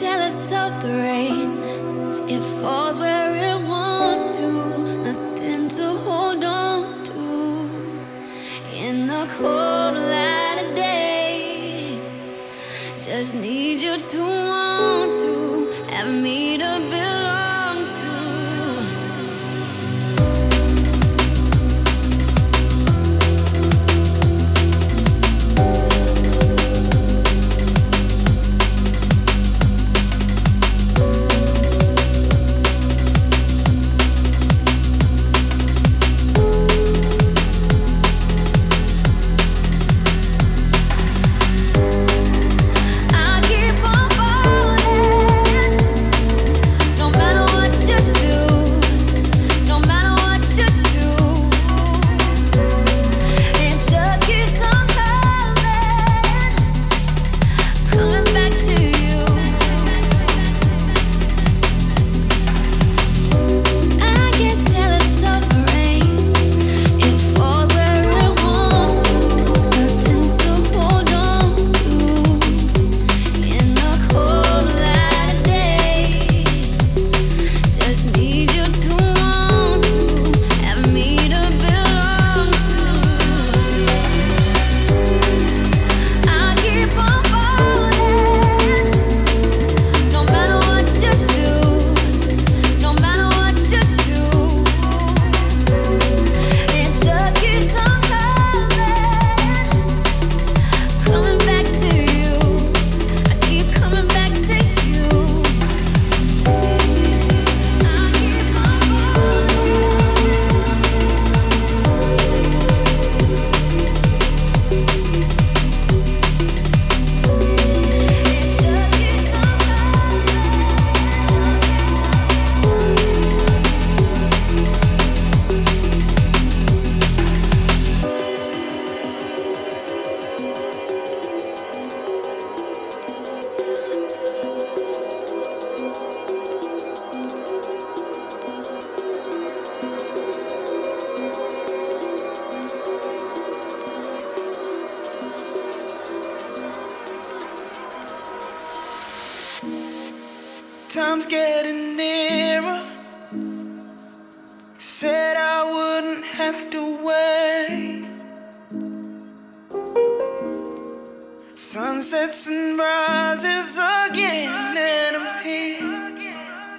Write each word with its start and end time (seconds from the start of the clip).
jealous 0.00 0.52
of 0.52 0.80
the 0.80 0.88
rain. 0.88 1.58
It 2.28 2.42
falls 2.60 2.98
where 2.98 3.34
it 3.34 3.60
wants 3.66 4.24
to, 4.38 4.48
nothing 5.08 5.68
to 5.68 5.86
hold 6.06 6.44
on 6.44 7.02
to. 7.04 7.70
In 8.74 9.08
the 9.08 9.26
cold 9.36 9.94
light 9.94 10.58
of 10.64 10.74
day, 10.76 12.00
just 13.00 13.34
need 13.34 13.80
you 13.80 13.98
to 13.98 14.20
want 14.20 15.12
to 15.12 15.72
have 15.90 16.22
me. 16.22 16.37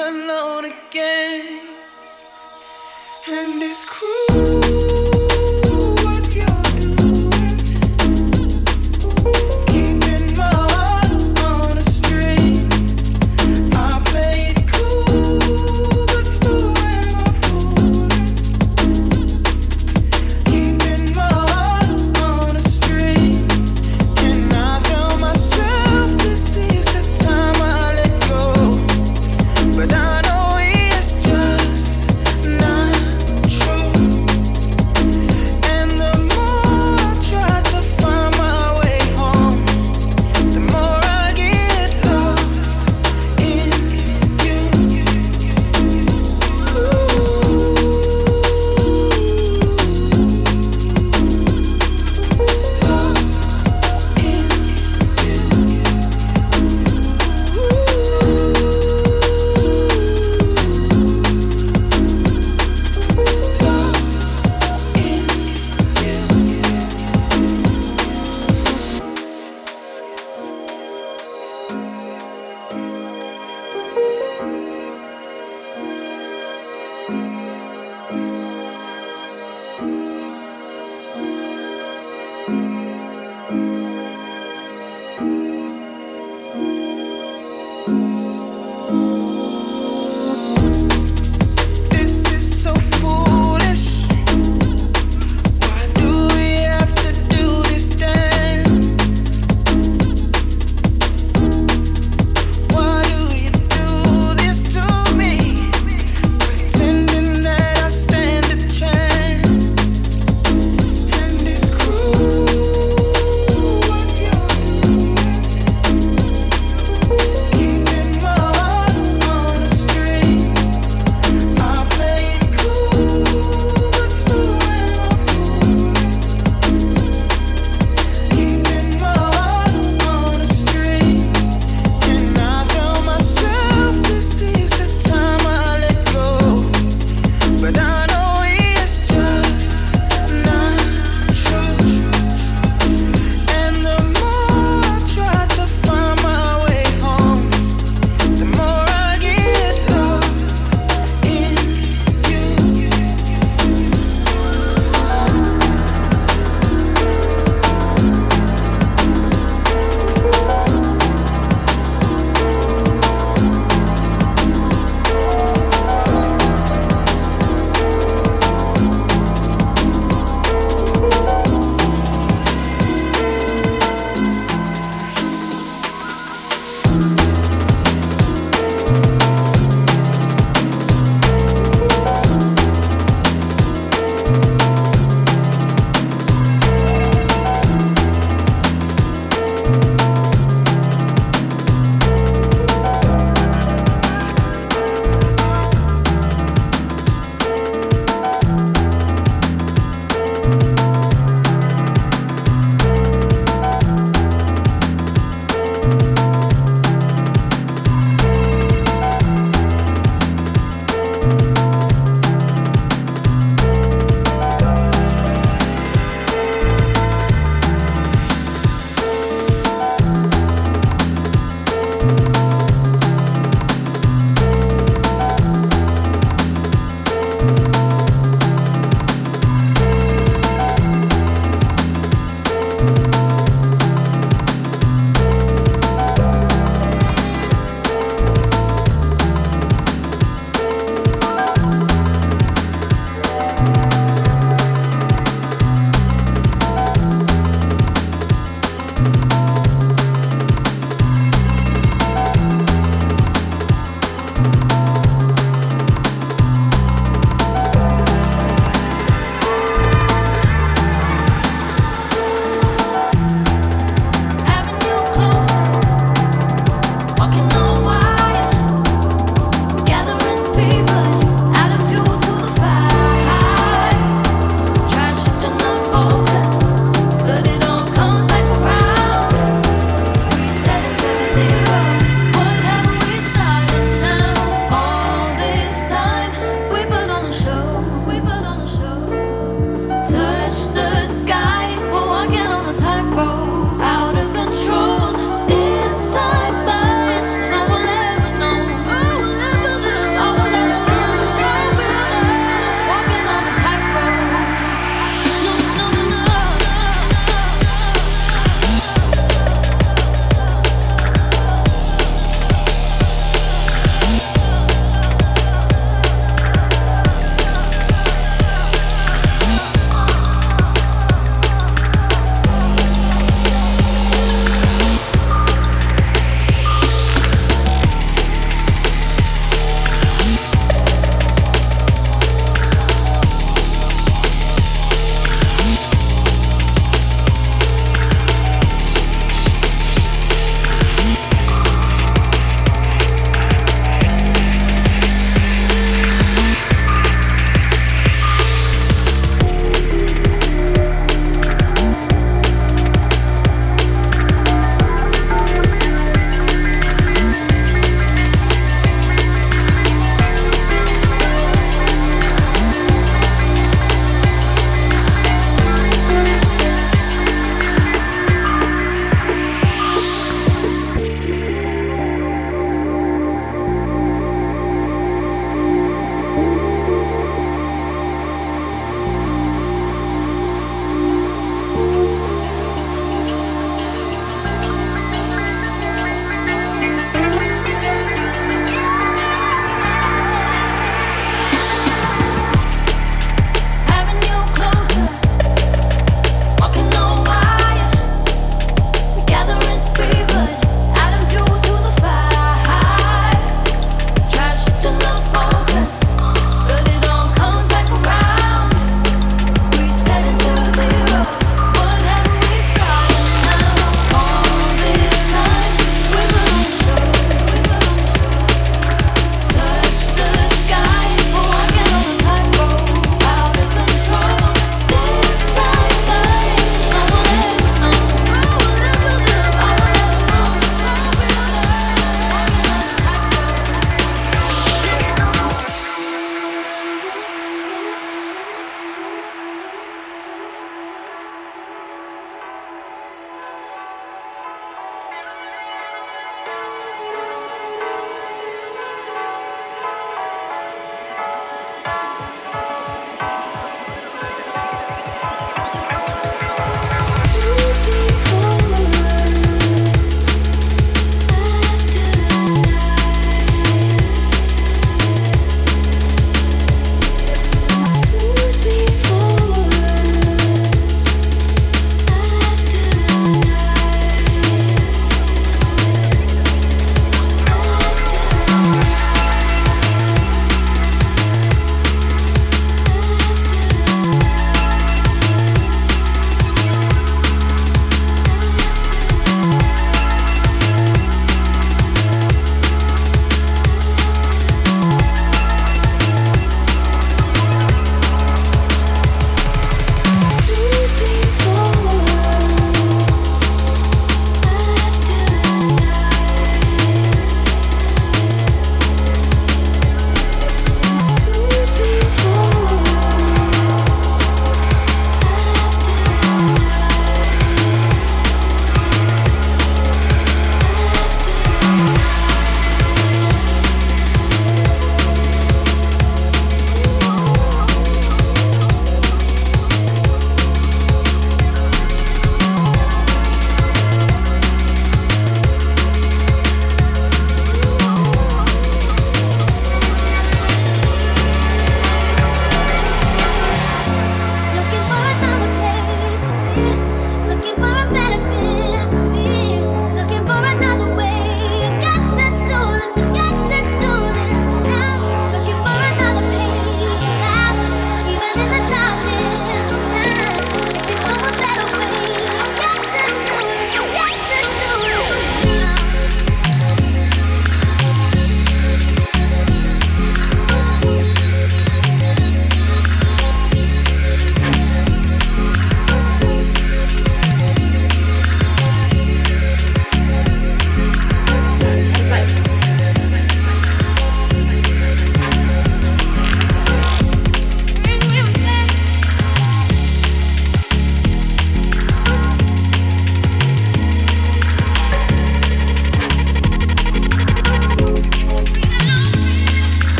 alone 0.00 0.64
again, 0.64 1.60
and 3.28 3.62
it's 3.62 3.84
cruel. 3.84 4.69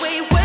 away. 0.00 0.37